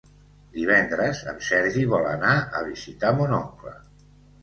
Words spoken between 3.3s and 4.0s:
oncle.